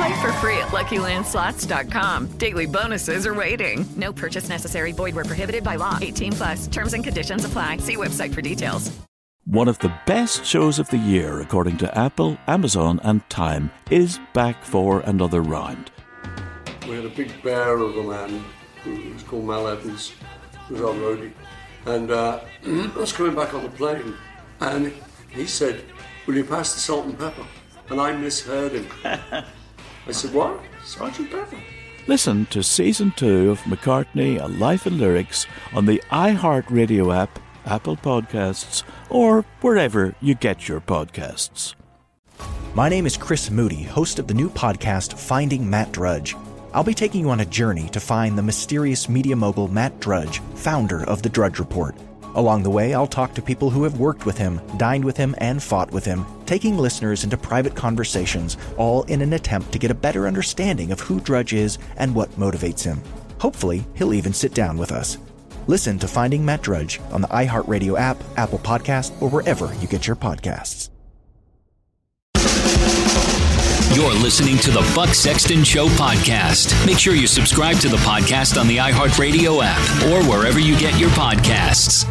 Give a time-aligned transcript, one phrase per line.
[0.00, 2.38] Play for free at LuckyLandSlots.com.
[2.38, 3.84] Daily bonuses are waiting.
[3.96, 4.92] No purchase necessary.
[4.92, 5.98] Void where prohibited by law.
[6.00, 6.66] 18 plus.
[6.68, 7.76] Terms and conditions apply.
[7.78, 8.90] See website for details.
[9.44, 14.18] One of the best shows of the year, according to Apple, Amazon, and Time, is
[14.32, 15.90] back for another round.
[16.88, 18.42] We had a big bear of a man
[18.82, 20.14] who was called Mal Evans,
[20.66, 21.32] who was our roadie.
[21.84, 24.14] And uh, I was coming back on the plane,
[24.60, 24.94] and
[25.28, 25.84] he said,
[26.26, 27.44] Will you pass the salt and pepper?
[27.90, 28.86] And I misheard him.
[30.06, 30.60] I said, What?
[30.84, 31.58] Sergeant Pepper?
[32.06, 37.96] Listen to season two of McCartney, A Life in Lyrics on the iHeartRadio app, Apple
[37.96, 41.74] Podcasts, or wherever you get your podcasts.
[42.74, 46.34] My name is Chris Moody, host of the new podcast Finding Matt Drudge.
[46.72, 50.40] I'll be taking you on a journey to find the mysterious media mogul Matt Drudge,
[50.54, 51.94] founder of The Drudge Report.
[52.34, 55.34] Along the way, I'll talk to people who have worked with him, dined with him,
[55.38, 59.90] and fought with him, taking listeners into private conversations, all in an attempt to get
[59.90, 63.00] a better understanding of who Drudge is and what motivates him.
[63.40, 65.18] Hopefully, he'll even sit down with us.
[65.66, 70.06] Listen to Finding Matt Drudge on the iHeartRadio app, Apple Podcast, or wherever you get
[70.06, 70.90] your podcasts.
[73.94, 76.86] You're listening to the Buck Sexton Show podcast.
[76.86, 80.98] Make sure you subscribe to the podcast on the iHeartRadio app or wherever you get
[80.98, 82.06] your podcasts.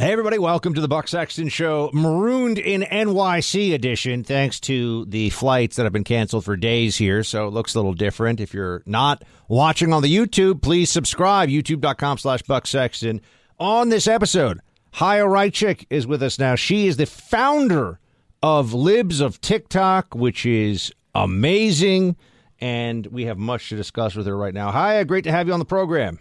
[0.00, 5.30] Hey, everybody, welcome to the Buck Sexton Show, marooned in NYC edition, thanks to the
[5.30, 7.24] flights that have been canceled for days here.
[7.24, 8.38] So it looks a little different.
[8.38, 13.20] If you're not watching on the YouTube, please subscribe, youtube.com slash Buck Sexton.
[13.58, 14.60] On this episode,
[14.94, 16.54] Chaya Raichik is with us now.
[16.54, 17.98] She is the founder
[18.40, 22.14] of Libs of TikTok, which is amazing.
[22.60, 24.70] And we have much to discuss with her right now.
[24.70, 26.20] Chaya, great to have you on the program.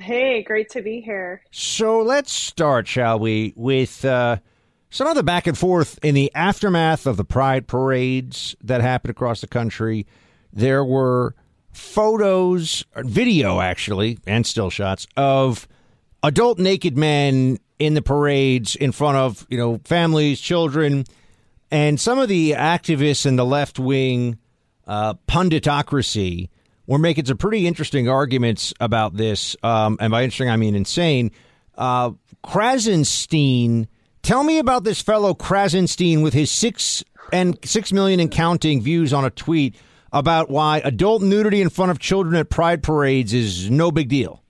[0.00, 1.42] Hey, great to be here.
[1.50, 4.38] So let's start, shall we, with uh,
[4.90, 9.10] some of the back and forth in the aftermath of the pride parades that happened
[9.10, 10.06] across the country.
[10.52, 11.34] There were
[11.72, 15.66] photos, video actually, and still shots of
[16.22, 21.04] adult naked men in the parades in front of you know families, children,
[21.70, 24.38] and some of the activists in the left wing
[24.86, 26.48] uh, punditocracy
[26.86, 29.56] were making some pretty interesting arguments about this.
[29.62, 31.30] Um, and by interesting, I mean insane.
[31.76, 32.12] Uh,
[32.44, 33.86] Krassenstein,
[34.22, 37.02] tell me about this fellow Krassenstein with his six
[37.32, 39.76] and six million and counting views on a tweet
[40.12, 44.40] about why adult nudity in front of children at pride parades is no big deal.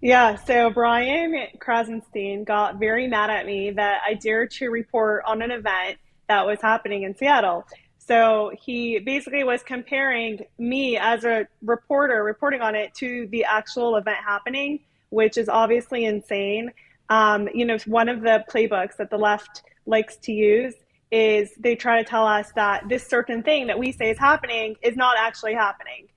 [0.00, 5.42] Yeah, so Brian Krassenstein got very mad at me that I dared to report on
[5.42, 7.66] an event that was happening in Seattle.
[8.08, 13.96] So he basically was comparing me as a reporter reporting on it to the actual
[13.96, 14.80] event happening,
[15.10, 16.72] which is obviously insane.
[17.10, 20.74] Um, you know, one of the playbooks that the left likes to use
[21.10, 24.76] is they try to tell us that this certain thing that we say is happening
[24.82, 26.08] is not actually happening.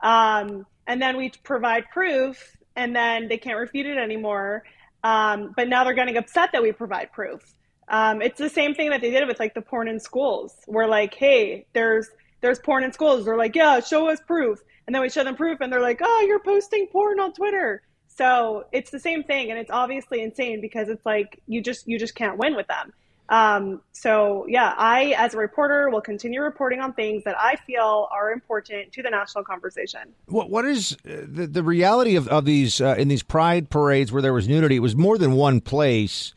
[0.00, 4.64] Um, and then we provide proof and then they can't refute it anymore.
[5.04, 7.55] Um, but now they're getting upset that we provide proof.
[7.88, 10.54] Um, it's the same thing that they did with like the porn in schools.
[10.66, 12.08] We're like, hey, there's
[12.40, 13.24] there's porn in schools.
[13.24, 16.00] They're like, yeah, show us proof, and then we show them proof, and they're like,
[16.02, 17.82] oh, you're posting porn on Twitter.
[18.08, 21.98] So it's the same thing, and it's obviously insane because it's like you just you
[21.98, 22.92] just can't win with them.
[23.28, 28.08] Um, so yeah, I as a reporter will continue reporting on things that I feel
[28.12, 30.00] are important to the national conversation.
[30.26, 34.12] What what is uh, the the reality of of these uh, in these pride parades
[34.12, 34.76] where there was nudity?
[34.76, 36.34] It was more than one place.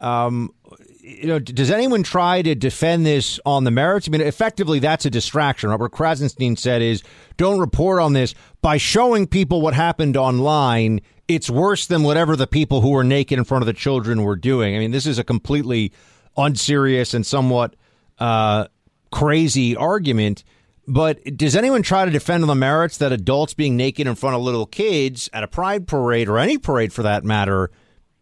[0.00, 0.52] Um,
[1.00, 4.08] you know, does anyone try to defend this on the merits?
[4.08, 5.70] I mean, effectively, that's a distraction.
[5.70, 7.02] Robert Krassenstein said is
[7.36, 11.00] don't report on this by showing people what happened online.
[11.26, 14.36] It's worse than whatever the people who were naked in front of the children were
[14.36, 14.76] doing.
[14.76, 15.92] I mean, this is a completely
[16.36, 17.74] unserious and somewhat
[18.18, 18.68] uh,
[19.10, 20.44] crazy argument.
[20.86, 24.36] But does anyone try to defend on the merits that adults being naked in front
[24.36, 27.70] of little kids at a pride parade or any parade for that matter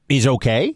[0.09, 0.75] is okay?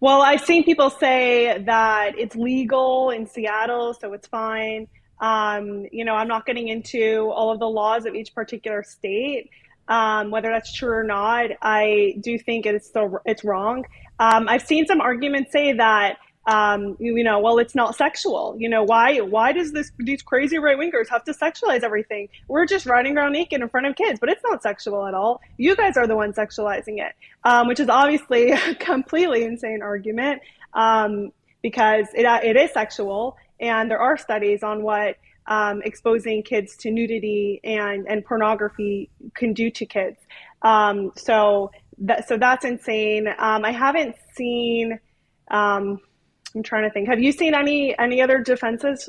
[0.00, 4.86] Well, I've seen people say that it's legal in Seattle, so it's fine.
[5.20, 9.50] Um, you know, I'm not getting into all of the laws of each particular state,
[9.88, 11.50] um, whether that's true or not.
[11.62, 13.84] I do think it's still it's wrong.
[14.20, 18.56] Um, I've seen some arguments say that um, you, you, know, well, it's not sexual.
[18.58, 22.28] You know, why why does this these crazy right wingers have to sexualize everything?
[22.48, 25.40] We're just running around naked in front of kids, but it's not sexual at all.
[25.58, 27.12] You guys are the ones sexualizing it,
[27.44, 30.40] um, which is obviously a completely insane argument
[30.72, 31.32] um,
[31.62, 35.16] because it it is sexual, and there are studies on what
[35.48, 40.18] um, exposing kids to nudity and and pornography can do to kids.
[40.62, 43.28] Um, so that so that's insane.
[43.38, 44.98] Um, I haven't seen.
[45.50, 46.00] Um,
[46.54, 47.08] I'm trying to think.
[47.08, 49.08] Have you seen any any other defenses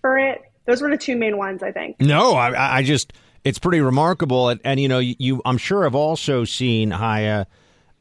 [0.00, 0.42] for it?
[0.64, 2.00] Those were the two main ones, I think.
[2.00, 3.12] No, I, I just
[3.44, 7.46] it's pretty remarkable, and, and you know, you, I'm sure have also seen Chaya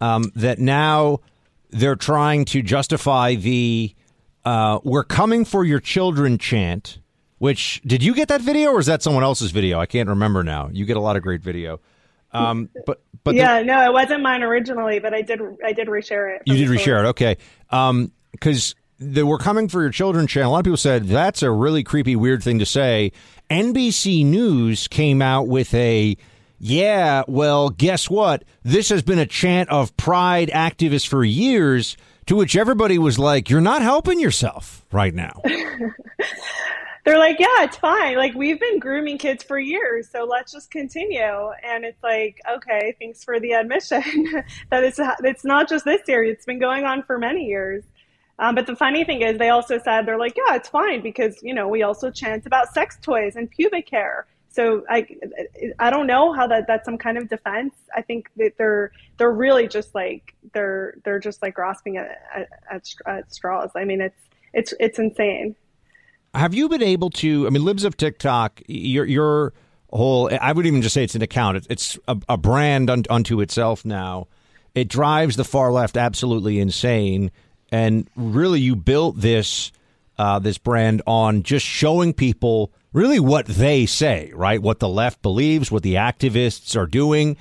[0.02, 1.20] um, that now
[1.70, 3.96] they're trying to justify the
[4.46, 7.00] uh, "We're coming for your children" chant.
[7.40, 9.80] Which did you get that video, or is that someone else's video?
[9.80, 10.70] I can't remember now.
[10.74, 11.80] You get a lot of great video.
[12.32, 15.88] Um, but but yeah, the, no, it wasn't mine originally, but I did I did
[15.88, 16.42] reshare it.
[16.46, 17.38] You did reshare it, okay?
[17.70, 20.52] Um, because they were coming for your children channel.
[20.52, 23.12] A lot of people said that's a really creepy, weird thing to say.
[23.50, 26.18] NBC News came out with a
[26.60, 28.44] yeah, well, guess what?
[28.64, 33.50] This has been a chant of pride activists for years, to which everybody was like,
[33.50, 35.42] You're not helping yourself right now.
[37.06, 38.18] They're like, Yeah, it's fine.
[38.18, 41.52] Like, we've been grooming kids for years, so let's just continue.
[41.64, 44.02] And it's like, Okay, thanks for the admission
[44.72, 47.84] that it's, it's not just this year, it's been going on for many years.
[48.40, 51.42] Um, but the funny thing is, they also said they're like, yeah, it's fine because
[51.42, 54.28] you know we also chant about sex toys and pubic hair.
[54.50, 55.08] So I,
[55.78, 57.76] I don't know how that that's some kind of defense.
[57.96, 62.84] I think that they're they're really just like they're they're just like grasping at, at,
[63.06, 63.72] at straws.
[63.76, 64.20] I mean, it's
[64.54, 65.56] it's it's insane.
[66.34, 67.48] Have you been able to?
[67.48, 69.54] I mean, Libs of TikTok, your your
[69.92, 70.30] whole.
[70.40, 71.66] I would even just say it's an account.
[71.70, 74.28] It's a, a brand unto itself now.
[74.76, 77.32] It drives the far left absolutely insane
[77.72, 79.72] and really you built this
[80.18, 84.62] uh, this brand on just showing people really what they say, right?
[84.62, 87.38] What the left believes, what the activists are doing.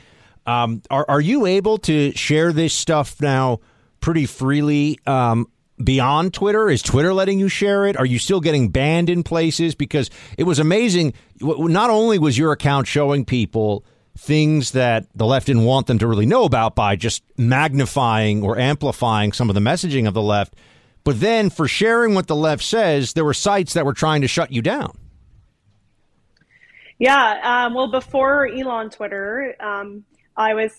[0.46, 3.60] Um, are are you able to share this stuff now
[4.00, 5.46] pretty freely um,
[5.82, 6.68] beyond Twitter?
[6.68, 7.96] Is Twitter letting you share it?
[7.96, 9.74] Are you still getting banned in places?
[9.74, 11.14] Because it was amazing.
[11.40, 13.84] Not only was your account showing people
[14.16, 18.58] things that the left didn't want them to really know about by just magnifying or
[18.58, 20.54] amplifying some of the messaging of the left.
[21.04, 24.28] But then for sharing what the left says, there were sites that were trying to
[24.28, 24.96] shut you down.
[26.98, 27.40] Yeah.
[27.66, 30.04] Um, well, before Elon Twitter, um,
[30.36, 30.72] I was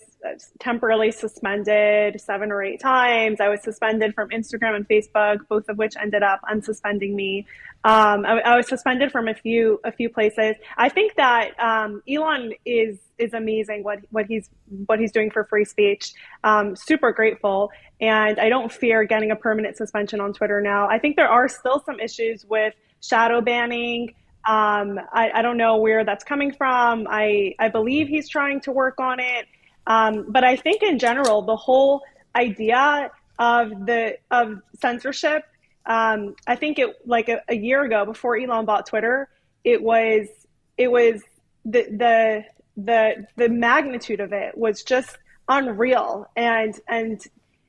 [0.58, 3.40] temporarily suspended seven or eight times.
[3.40, 7.46] I was suspended from Instagram and Facebook, both of which ended up unsuspending me.
[7.84, 10.56] Um, I, I, was suspended from a few a few places.
[10.76, 14.50] I think that um, Elon is is amazing what what he's
[14.86, 16.12] what he's doing for free speech.
[16.42, 20.88] Um, super grateful, and I don't fear getting a permanent suspension on Twitter now.
[20.88, 24.14] I think there are still some issues with shadow banning.
[24.44, 27.06] Um, I, I, don't know where that's coming from.
[27.08, 29.46] I I believe he's trying to work on it,
[29.88, 32.02] um, but I think in general the whole
[32.36, 35.42] idea of the of censorship.
[35.86, 39.28] Um, I think it like a, a year ago before Elon bought Twitter,
[39.64, 40.28] it was
[40.76, 41.22] it was
[41.64, 42.44] the the
[42.76, 45.18] the the magnitude of it was just
[45.48, 47.24] unreal and and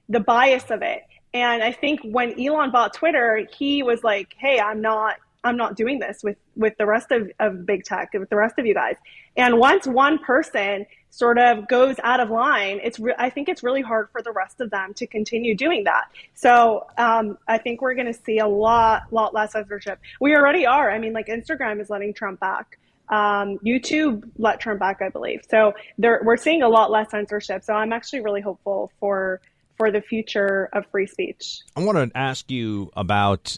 [0.07, 1.01] the bias of it
[1.33, 5.75] and i think when elon bought twitter he was like hey i'm not i'm not
[5.75, 8.73] doing this with with the rest of, of big tech with the rest of you
[8.73, 8.95] guys
[9.35, 13.63] and once one person sort of goes out of line it's re- i think it's
[13.63, 17.81] really hard for the rest of them to continue doing that so um, i think
[17.81, 21.27] we're going to see a lot lot less censorship we already are i mean like
[21.27, 22.77] instagram is letting trump back
[23.09, 25.41] um, YouTube let Trump back, I believe.
[25.49, 27.63] So we're seeing a lot less censorship.
[27.63, 29.41] So I'm actually really hopeful for
[29.77, 31.61] for the future of free speech.
[31.75, 33.57] I want to ask you about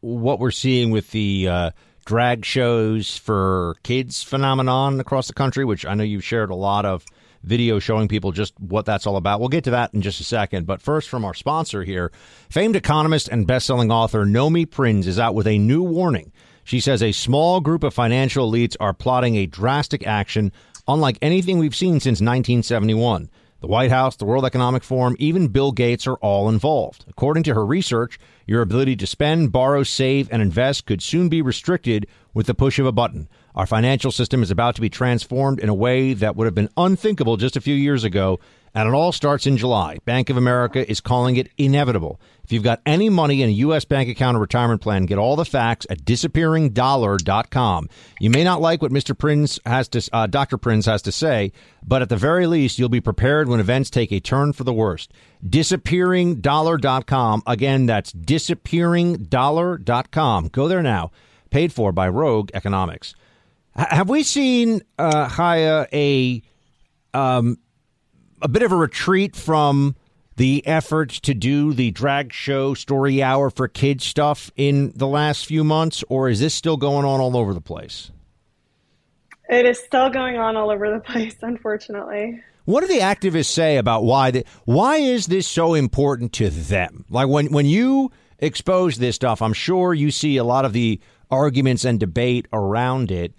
[0.00, 1.70] what we're seeing with the uh,
[2.08, 6.86] drag shows for kids phenomenon across the country, which I know you've shared a lot
[6.86, 7.04] of
[7.42, 9.40] video showing people just what that's all about.
[9.40, 10.66] We'll get to that in just a second.
[10.66, 12.10] But first, from our sponsor here,
[12.48, 16.32] famed economist and best-selling author Nomi Prins is out with a new warning.
[16.64, 20.50] She says a small group of financial elites are plotting a drastic action
[20.88, 23.28] unlike anything we've seen since 1971.
[23.60, 27.04] The White House, the World Economic Forum, even Bill Gates are all involved.
[27.08, 31.42] According to her research, your ability to spend, borrow, save, and invest could soon be
[31.42, 33.28] restricted with the push of a button.
[33.54, 36.70] Our financial system is about to be transformed in a way that would have been
[36.74, 38.40] unthinkable just a few years ago,
[38.78, 39.98] and it all starts in July.
[40.04, 42.20] Bank of America is calling it inevitable.
[42.44, 43.84] If you've got any money in a U.S.
[43.84, 47.88] bank account or retirement plan, get all the facts at disappearingdollar.com.
[48.20, 49.18] You may not like what Mr.
[49.18, 50.58] Prins has to, uh, Dr.
[50.58, 51.50] Prins has to say,
[51.84, 54.72] but at the very least, you'll be prepared when events take a turn for the
[54.72, 55.12] worst.
[55.44, 57.42] Disappearingdollar.com.
[57.48, 60.48] Again, that's disappearingdollar.com.
[60.48, 61.10] Go there now.
[61.50, 63.16] Paid for by Rogue Economics.
[63.76, 66.42] H- have we seen, uh, Chaya, a,
[67.12, 67.58] um,
[68.40, 69.96] a bit of a retreat from
[70.36, 75.46] the efforts to do the drag show story hour for kids stuff in the last
[75.46, 78.12] few months, or is this still going on all over the place?
[79.48, 82.40] It is still going on all over the place, unfortunately.
[82.66, 87.06] What do the activists say about why the, why is this so important to them?
[87.08, 91.00] Like when when you expose this stuff, I'm sure you see a lot of the
[91.30, 93.32] arguments and debate around it.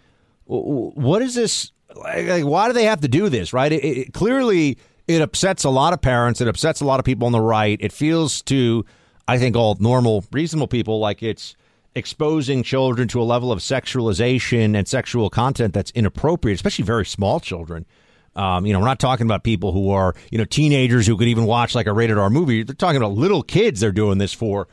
[0.45, 1.71] What is this?
[1.95, 3.53] Like, why do they have to do this?
[3.53, 3.71] Right?
[3.71, 4.79] It, it, clearly,
[5.09, 6.39] it upsets a lot of parents.
[6.39, 7.79] It upsets a lot of people on the right.
[7.81, 8.85] It feels to,
[9.27, 11.55] I think, all normal, reasonable people like it's
[11.95, 17.39] exposing children to a level of sexualization and sexual content that's inappropriate, especially very small
[17.39, 17.87] children.
[18.35, 21.27] Um, you know, we're not talking about people who are, you know, teenagers who could
[21.27, 22.61] even watch like a rated R movie.
[22.61, 24.67] They're talking about little kids they're doing this for.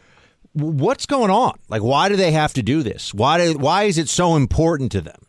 [0.52, 1.58] What's going on?
[1.70, 3.14] Like, why do they have to do this?
[3.14, 5.25] Why do, why is it so important to them?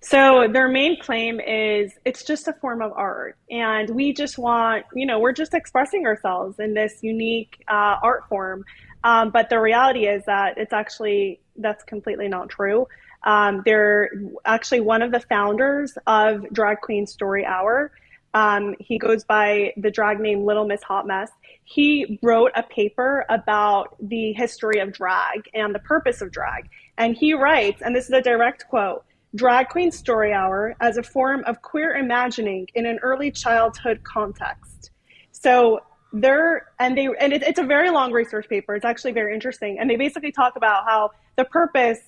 [0.00, 4.86] So their main claim is it's just a form of art, and we just want,
[4.94, 8.64] you know, we're just expressing ourselves in this unique uh, art form.
[9.02, 12.86] Um, but the reality is that it's actually that's completely not true.
[13.24, 14.10] Um, they're
[14.44, 17.90] actually one of the founders of Drag Queen Story Hour.
[18.34, 21.30] Um, he goes by the drag name Little Miss Hot Mess.
[21.64, 26.68] He wrote a paper about the history of drag and the purpose of drag.
[26.96, 31.02] And he writes, and this is a direct quote Drag Queen Story Hour as a
[31.02, 34.90] form of queer imagining in an early childhood context.
[35.32, 35.80] So
[36.12, 38.74] they're and they and it, it's a very long research paper.
[38.74, 42.00] It's actually very interesting, and they basically talk about how the purpose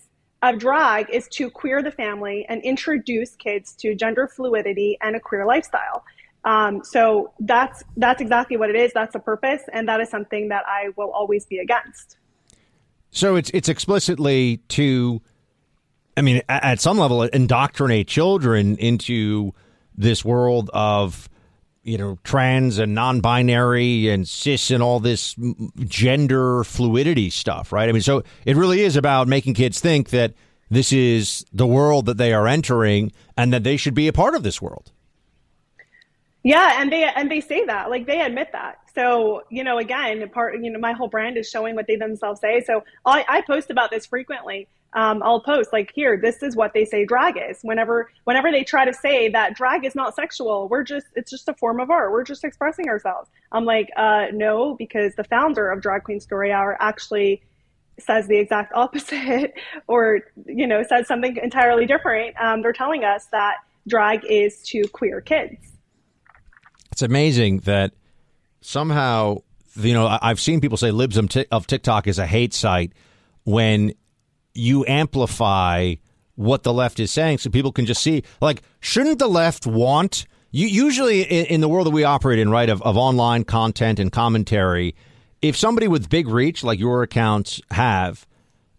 [0.43, 5.21] of drag is to queer the family and introduce kids to gender fluidity and a
[5.21, 6.03] queer lifestyle.
[6.45, 8.93] Um, so that's that's exactly what it is.
[8.95, 12.17] That's the purpose, and that is something that I will always be against.
[13.11, 15.21] So it's it's explicitly to
[16.21, 19.55] I mean, at some level, indoctrinate children into
[19.97, 21.31] this world of
[21.83, 25.35] you know trans and non-binary and cis and all this
[25.79, 27.89] gender fluidity stuff, right?
[27.89, 30.35] I mean, so it really is about making kids think that
[30.69, 34.35] this is the world that they are entering and that they should be a part
[34.35, 34.93] of this world.
[36.43, 38.77] Yeah, and they and they say that, like they admit that.
[38.95, 42.43] So you know, again, part you know, my whole brand is showing what they themselves
[42.43, 42.61] say.
[42.61, 46.73] So I, I post about this frequently um, I'll post like here, this is what
[46.75, 47.61] they say drag is.
[47.63, 51.49] Whenever whenever they try to say that drag is not sexual, we're just it's just
[51.49, 52.11] a form of art.
[52.11, 53.31] We're just expressing ourselves.
[53.53, 57.43] I'm like, uh, no, because the founder of Drag Queen Story Hour actually
[58.01, 59.55] says the exact opposite,
[59.87, 62.35] or you know, says something entirely different.
[62.41, 65.57] Um, they're telling us that drag is to queer kids.
[66.91, 67.93] It's amazing that
[68.61, 69.43] somehow
[69.77, 72.93] you know I've seen people say libs of TikTok is a hate site
[73.45, 73.95] when
[74.55, 75.95] you amplify
[76.35, 78.23] what the left is saying so people can just see.
[78.41, 82.51] Like shouldn't the left want you usually in, in the world that we operate in
[82.51, 84.95] right of, of online content and commentary
[85.43, 88.27] if somebody with big reach like your accounts have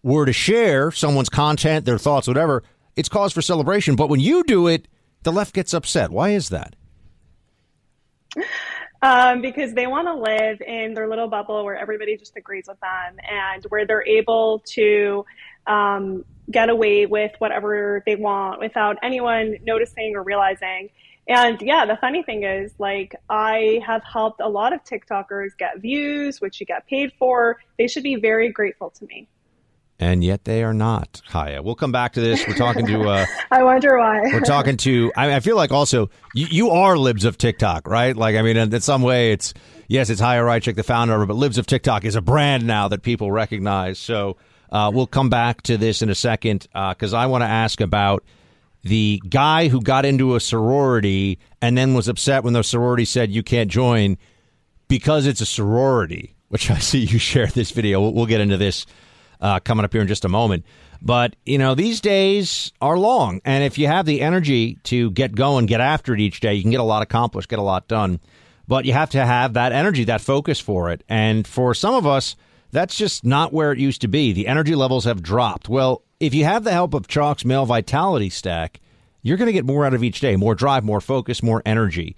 [0.04, 2.64] were to share someone's content their thoughts whatever
[2.96, 3.96] it's cause for celebration.
[3.96, 4.88] But when you do it
[5.24, 6.12] the left gets upset.
[6.12, 6.76] Why is that?
[9.04, 12.80] Um, because they want to live in their little bubble where everybody just agrees with
[12.80, 15.26] them and where they're able to
[15.68, 20.90] um, get away with whatever they want without anyone noticing or realizing.
[21.28, 25.80] And yeah, the funny thing is, like, I have helped a lot of TikTokers get
[25.80, 27.60] views, which you get paid for.
[27.78, 29.28] They should be very grateful to me.
[30.00, 31.22] and yet they are not.
[31.30, 31.64] Chaya.
[31.64, 32.46] We'll come back to this.
[32.48, 33.08] We're talking to.
[33.08, 34.22] Uh, I wonder why.
[34.34, 35.12] we're talking to.
[35.16, 38.18] I, I feel like also you, you are libs of TikTok, right?
[38.18, 39.54] Like I mean, in, in some way, it's
[39.88, 42.66] yes, it's Chaya Raichik, the founder of it, but libs of TikTok is a brand
[42.66, 44.00] now that people recognize.
[44.00, 44.38] So
[44.72, 48.24] uh, we'll come back to this in a second because I want to ask about
[48.84, 53.32] the guy who got into a sorority and then was upset when the sorority said
[53.32, 54.18] you can't join
[54.88, 56.36] because it's a sorority.
[56.50, 58.02] Which I see you share this video.
[58.02, 58.86] We'll, we'll get into this
[59.40, 60.66] uh, coming up here in just a moment.
[61.02, 63.42] But, you know, these days are long.
[63.44, 66.62] And if you have the energy to get going, get after it each day, you
[66.62, 68.20] can get a lot accomplished, get a lot done.
[68.68, 71.04] But you have to have that energy, that focus for it.
[71.10, 72.36] And for some of us,
[72.72, 74.32] that's just not where it used to be.
[74.32, 75.70] The energy levels have dropped.
[75.70, 78.80] Well, if you have the help of Choq's Male Vitality Stack,
[79.22, 82.16] you're going to get more out of each day more drive, more focus, more energy.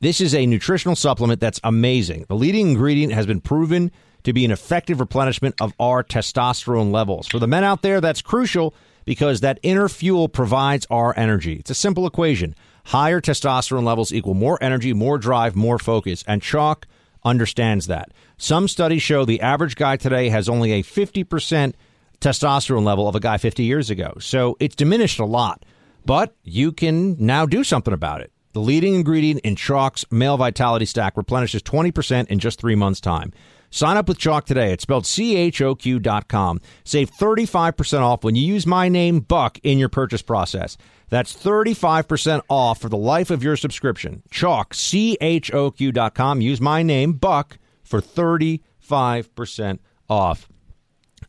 [0.00, 2.26] This is a nutritional supplement that's amazing.
[2.28, 3.90] The leading ingredient has been proven
[4.24, 7.26] to be an effective replenishment of our testosterone levels.
[7.28, 11.54] For the men out there, that's crucial because that inner fuel provides our energy.
[11.54, 12.54] It's a simple equation.
[12.86, 16.24] Higher testosterone levels equal more energy, more drive, more focus.
[16.26, 16.84] And Choq
[17.26, 18.12] understands that.
[18.38, 21.74] Some studies show the average guy today has only a 50%
[22.20, 24.14] testosterone level of a guy 50 years ago.
[24.20, 25.64] So it's diminished a lot.
[26.06, 28.32] But you can now do something about it.
[28.52, 33.32] The leading ingredient in Choq's male vitality stack replenishes 20% in just three months' time.
[33.76, 34.72] Sign up with Choq today.
[34.72, 36.62] It's spelled C-H-O-Q dot com.
[36.82, 40.78] Save 35% off when you use my name, Buck, in your purchase process.
[41.10, 44.22] That's 35% off for the life of your subscription.
[44.30, 46.40] Choq, C-H-O-Q dot com.
[46.40, 49.78] Use my name, Buck, for 35%
[50.08, 50.48] off.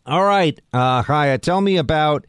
[0.05, 2.25] All right, uh, Chaya, tell me about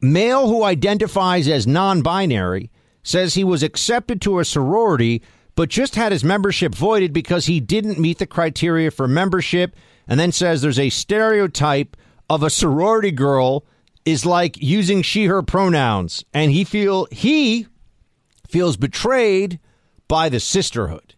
[0.00, 2.70] male who identifies as non-binary
[3.02, 5.20] says he was accepted to a sorority
[5.54, 9.74] but just had his membership voided because he didn't meet the criteria for membership,
[10.08, 11.96] and then says there's a stereotype
[12.28, 13.64] of a sorority girl
[14.04, 17.66] is like using she her pronouns, and he feel he
[18.48, 19.60] feels betrayed
[20.08, 21.14] by the sisterhood.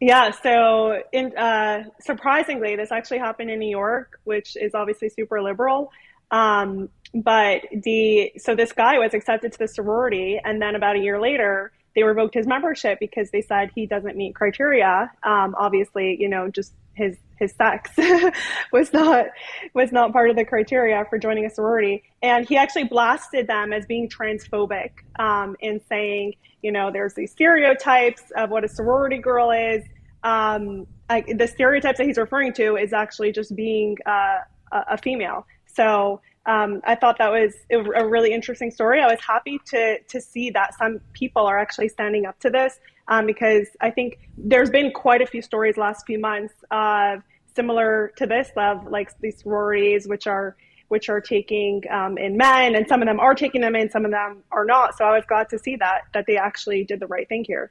[0.00, 5.40] Yeah, so in, uh, surprisingly, this actually happened in New York, which is obviously super
[5.40, 5.92] liberal.
[6.32, 10.98] Um, but the so this guy was accepted to the sorority, and then about a
[10.98, 15.10] year later, they revoked his membership because they said he doesn't meet criteria.
[15.22, 17.90] Um, obviously, you know, just his his sex
[18.72, 19.26] was not
[19.74, 23.72] was not part of the criteria for joining a sorority, and he actually blasted them
[23.74, 29.18] as being transphobic um, in saying, you know, there's these stereotypes of what a sorority
[29.18, 29.84] girl is.
[30.24, 34.38] Um, I, the stereotypes that he's referring to is actually just being uh,
[34.72, 35.46] a, a female.
[35.74, 39.00] So um, I thought that was a really interesting story.
[39.00, 42.78] I was happy to to see that some people are actually standing up to this
[43.08, 47.22] um, because I think there's been quite a few stories last few months of
[47.54, 50.56] similar to this of like these sororities which are
[50.88, 54.04] which are taking um, in men, and some of them are taking them in, some
[54.04, 54.94] of them are not.
[54.98, 57.70] So I was glad to see that that they actually did the right thing here.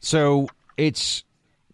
[0.00, 1.24] So it's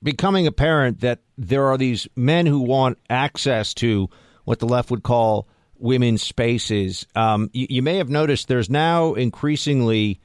[0.03, 4.11] becoming apparent that there are these men who want access to
[4.49, 7.07] what the left would call women's spaces.
[7.15, 10.21] Um, you, you, may have noticed there's now increasingly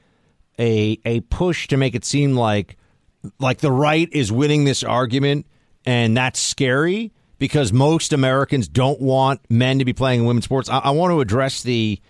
[0.58, 2.78] a a push to make it seem like
[3.38, 5.44] like the right is winning this argument,
[5.84, 10.70] and that's scary because most Americans don't want men to be playing in women's sports.
[10.70, 12.00] I, I want to address the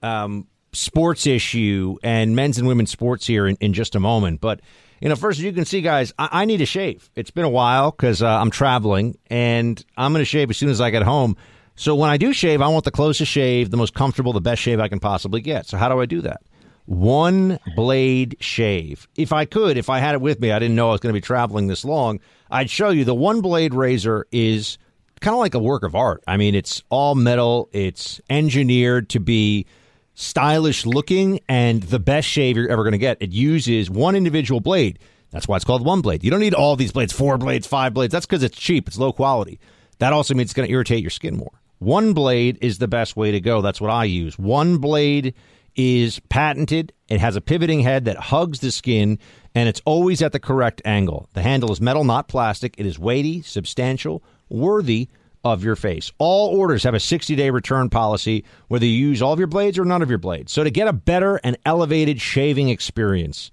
[0.00, 4.60] um, sports issue and men's and women's sports here in, in just a moment, but.
[5.00, 7.10] You know, first, as you can see, guys, I, I need a shave.
[7.14, 10.70] It's been a while because uh, I'm traveling, and I'm going to shave as soon
[10.70, 11.36] as I get home.
[11.76, 14.62] So when I do shave, I want the closest shave, the most comfortable, the best
[14.62, 15.66] shave I can possibly get.
[15.66, 16.42] So how do I do that?
[16.86, 19.08] One blade shave.
[19.16, 21.12] If I could, if I had it with me, I didn't know I was going
[21.12, 24.78] to be traveling this long, I'd show you the one blade razor is
[25.20, 26.22] kind of like a work of art.
[26.26, 29.66] I mean, it's all metal, it's engineered to be
[30.14, 33.16] stylish looking and the best shave you're ever going to get.
[33.20, 34.98] It uses one individual blade.
[35.30, 36.22] That's why it's called one blade.
[36.22, 38.12] You don't need all these blades, four blades, five blades.
[38.12, 39.58] That's because it's cheap, it's low quality.
[39.98, 41.50] That also means it's going to irritate your skin more.
[41.84, 43.60] One blade is the best way to go.
[43.60, 44.38] That's what I use.
[44.38, 45.34] One blade
[45.76, 46.94] is patented.
[47.08, 49.18] It has a pivoting head that hugs the skin,
[49.54, 51.28] and it's always at the correct angle.
[51.34, 52.74] The handle is metal, not plastic.
[52.78, 55.10] It is weighty, substantial, worthy
[55.44, 56.10] of your face.
[56.16, 59.78] All orders have a 60 day return policy, whether you use all of your blades
[59.78, 60.52] or none of your blades.
[60.52, 63.50] So to get a better and elevated shaving experience,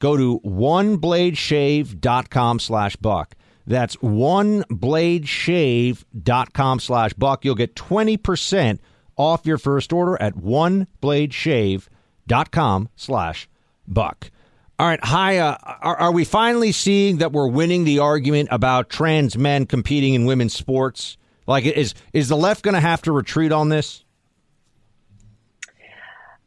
[0.00, 3.34] go to onebladeshave.com slash buck.
[3.66, 7.44] That's onebladeshave.com slash buck.
[7.44, 8.78] You'll get 20%
[9.16, 13.48] off your first order at onebladeshave.com slash
[13.86, 14.30] buck.
[14.78, 15.38] All right, hi.
[15.38, 20.14] Uh, are, are we finally seeing that we're winning the argument about trans men competing
[20.14, 21.16] in women's sports?
[21.46, 24.04] Like, is is the left going to have to retreat on this?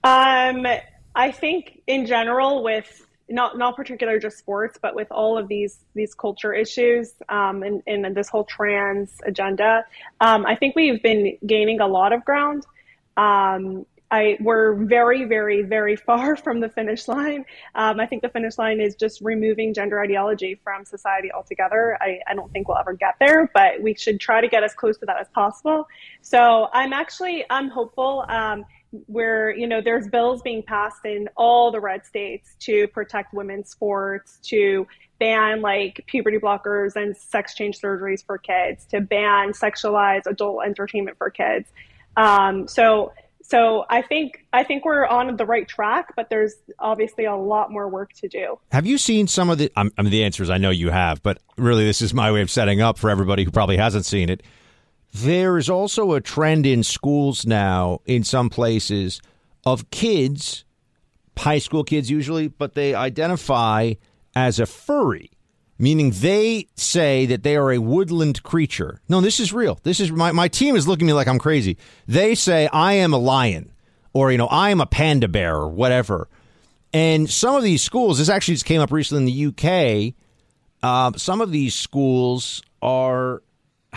[0.03, 0.67] Um,
[1.15, 5.79] I think in general, with not not particular just sports, but with all of these
[5.93, 9.85] these culture issues um, and, and this whole trans agenda,
[10.21, 12.65] um, I think we've been gaining a lot of ground.
[13.17, 17.45] Um, I we're very, very, very far from the finish line.
[17.75, 21.97] Um, I think the finish line is just removing gender ideology from society altogether.
[22.01, 24.73] I, I don't think we'll ever get there, but we should try to get as
[24.73, 25.87] close to that as possible.
[26.21, 28.25] So I'm actually I'm hopeful.
[29.07, 33.69] Where you know there's bills being passed in all the red states to protect women's
[33.69, 34.87] sports to
[35.19, 41.17] ban like puberty blockers and sex change surgeries for kids to ban sexualized adult entertainment
[41.17, 41.69] for kids
[42.15, 43.11] um, so
[43.47, 47.71] so I think I think we're on the right track, but there's obviously a lot
[47.71, 48.59] more work to do.
[48.73, 49.71] Have you seen some of the?
[49.77, 52.41] I mean, the answer is I know you have, but really, this is my way
[52.41, 54.43] of setting up for everybody who probably hasn't seen it.
[55.23, 59.21] There is also a trend in schools now, in some places,
[59.65, 60.63] of kids,
[61.37, 63.93] high school kids usually, but they identify
[64.35, 65.31] as a furry
[65.79, 68.99] meaning they say that they are a woodland creature.
[69.07, 69.79] No, this is real.
[69.83, 71.77] This is my, my team is looking at me like I'm crazy.
[72.07, 73.71] They say I am a lion
[74.13, 76.27] or, you know, I am a panda bear or whatever.
[76.93, 80.13] And some of these schools, this actually just came up recently in the UK.
[80.81, 83.43] Uh, some of these schools are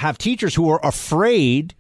[0.01, 1.75] have teachers who are afraid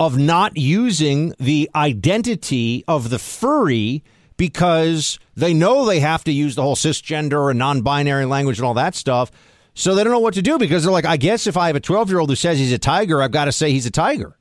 [0.00, 4.02] of not using the identity of the furry
[4.36, 8.66] because they know they have to use the whole cisgender and non binary language and
[8.66, 9.30] all that stuff.
[9.74, 11.76] So they don't know what to do because they're like, I guess if I have
[11.76, 13.92] a 12 year old who says he's a tiger, I've got to say he's a
[13.92, 14.36] tiger.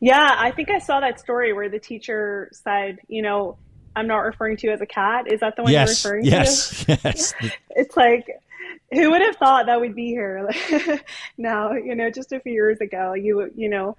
[0.00, 3.56] Yeah, I think I saw that story where the teacher said, you know,
[3.96, 5.32] I'm not referring to you as a cat.
[5.32, 6.92] Is that the one yes, you're referring yes, to?
[6.92, 7.34] Yes.
[7.40, 7.52] Yes.
[7.70, 8.26] it's like,
[8.92, 10.50] who would have thought that we'd be here
[11.38, 13.96] now, you know, just a few years ago, you, you know,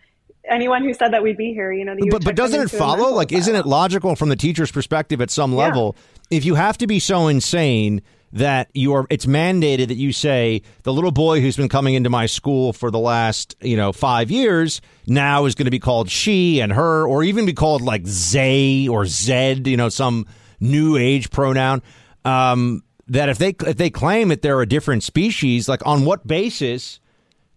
[0.50, 1.96] anyone who said that we'd be here, you know.
[1.98, 3.14] you But, but doesn't it follow?
[3.14, 5.96] Like, isn't it logical from the teacher's perspective at some level?
[6.30, 6.38] Yeah.
[6.38, 8.02] If you have to be so insane
[8.34, 12.10] that you are, it's mandated that you say the little boy who's been coming into
[12.10, 16.10] my school for the last, you know, five years now is going to be called
[16.10, 20.26] she and her, or even be called like Zay or Zed, you know, some
[20.60, 21.82] new age pronoun.
[22.26, 26.26] Um, that if they if they claim that they're a different species, like on what
[26.26, 27.00] basis?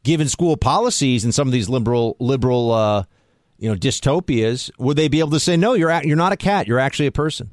[0.03, 3.05] given school policies and some of these liberal liberal uh,
[3.59, 5.75] you know dystopias, would they be able to say no?
[5.75, 6.67] You're you're not a cat.
[6.67, 7.51] You're actually a person.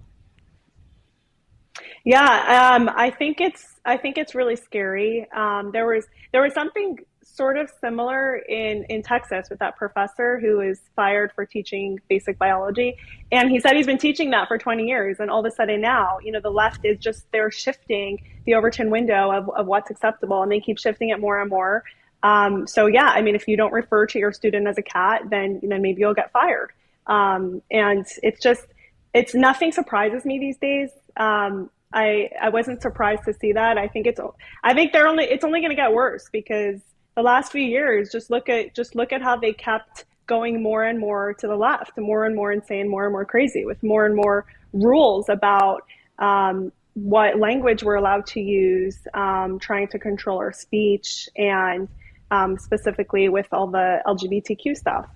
[2.06, 5.28] Yeah, um, I think it's I think it's really scary.
[5.36, 10.40] Um, there was there was something sort of similar in in Texas with that professor
[10.40, 12.96] who was fired for teaching basic biology,
[13.32, 15.82] and he said he's been teaching that for 20 years, and all of a sudden
[15.82, 19.90] now, you know, the left is just they're shifting the Overton window of, of what's
[19.90, 21.84] acceptable, and they keep shifting it more and more.
[22.24, 25.24] Um, so yeah, I mean, if you don't refer to your student as a cat,
[25.30, 26.72] then then maybe you'll get fired.
[27.08, 28.66] Um, and it's just
[29.14, 30.92] it's nothing surprises me these days.
[31.18, 33.78] Um, I I wasn't surprised to see that.
[33.78, 34.20] I think it's
[34.64, 36.82] I think they're only it's only going to get worse because
[37.16, 40.84] the last few years just look at just look at how they kept going more
[40.84, 44.06] and more to the left, more and more insane, more and more crazy, with more
[44.06, 45.84] and more rules about
[46.20, 51.88] um, what language we're allowed to use, um, trying to control our speech, and
[52.32, 55.08] um, specifically with all the LGBTQ stuff.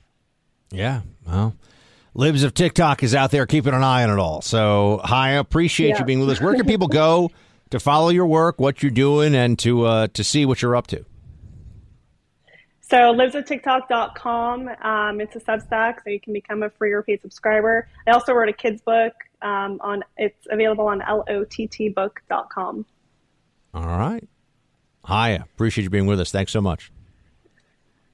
[0.72, 1.56] Yeah, well,
[2.14, 4.42] Libs of TikTok is out there keeping an eye on it all.
[4.42, 6.00] So hi, I appreciate yeah.
[6.00, 6.42] you being with us.
[6.42, 7.32] Where can people go
[7.72, 10.88] to follow your work, what you're doing, and to uh, to see what you're up
[10.88, 11.06] to?
[12.90, 14.68] So libsoftiktok.com.
[14.82, 17.88] Um, it's a Substack, so you can become a free or paid subscriber.
[18.08, 19.14] I also wrote a kids book.
[19.44, 22.86] Um, on it's available on lottbook.com.
[23.76, 24.28] All right.
[25.06, 26.32] Hi, appreciate you being with us.
[26.32, 26.92] Thanks so much.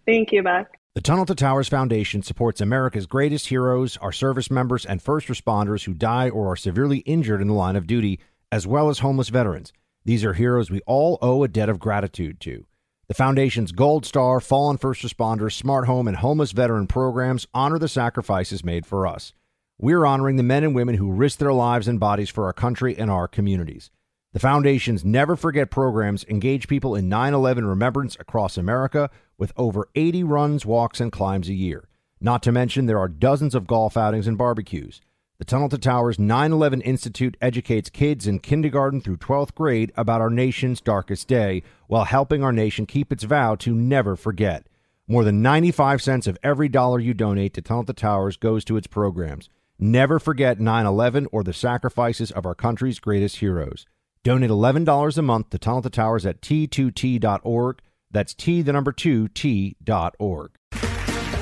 [0.06, 0.68] Thank you, Buck.
[0.94, 5.86] The Tunnel to Towers Foundation supports America's greatest heroes, our service members, and first responders
[5.86, 8.20] who die or are severely injured in the line of duty,
[8.52, 9.72] as well as homeless veterans.
[10.04, 12.66] These are heroes we all owe a debt of gratitude to.
[13.08, 17.88] The Foundation's Gold Star, Fallen First Responders, Smart Home, and Homeless Veteran programs honor the
[17.88, 19.32] sacrifices made for us.
[19.78, 22.98] We're honoring the men and women who risked their lives and bodies for our country
[22.98, 23.92] and our communities.
[24.34, 29.88] The Foundation's Never Forget programs engage people in 9 11 remembrance across America with over
[29.94, 31.88] 80 runs, walks, and climbs a year.
[32.20, 35.00] Not to mention, there are dozens of golf outings and barbecues.
[35.38, 40.22] The Tunnel to Towers 9 11 Institute educates kids in kindergarten through 12th grade about
[40.22, 44.66] our nation's darkest day while helping our nation keep its vow to never forget.
[45.10, 48.78] More than 95 cents of every dollar you donate to Tunnel to Towers goes to
[48.78, 49.50] its programs.
[49.78, 53.86] Never forget 9 11 or the sacrifices of our country's greatest heroes.
[54.24, 57.82] Donate $11 a month to Tunnel to Towers at t2t.org.
[58.10, 60.52] That's T, the number two, T dot org.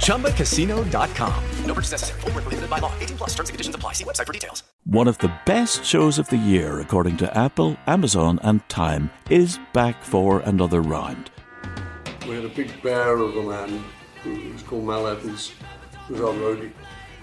[0.00, 1.44] ChumbaCasino.com.
[1.64, 2.20] No purchase necessary.
[2.20, 2.92] Full prohibited by law.
[3.00, 3.92] 18 plus terms and conditions apply.
[3.92, 4.64] See website for details.
[4.84, 9.58] One of the best shows of the year, according to Apple, Amazon, and Time, is
[9.72, 11.30] back for another round.
[12.26, 13.84] We had a big bear of a man
[14.22, 15.52] who was called Mal Evans,
[16.06, 16.72] who was our roadie.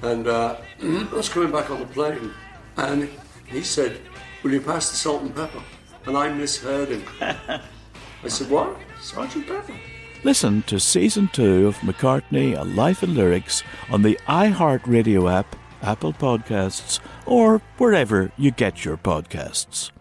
[0.01, 2.31] And uh, I was coming back on the plane,
[2.77, 3.09] and
[3.45, 3.99] he said,
[4.43, 5.61] Will you pass the salt and pepper?
[6.05, 7.03] And I misheard him.
[7.21, 8.77] I said, What?
[9.01, 9.73] Sergeant Pepper?
[10.23, 16.11] Listen to season two of McCartney, A Life in Lyrics on the iHeartRadio app, Apple
[16.11, 19.91] Podcasts, or wherever you get your podcasts.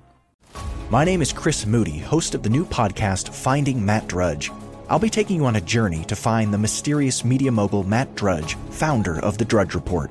[0.89, 4.51] My name is Chris Moody, host of the new podcast Finding Matt Drudge.
[4.89, 8.55] I'll be taking you on a journey to find the mysterious media mogul Matt Drudge,
[8.71, 10.11] founder of The Drudge Report.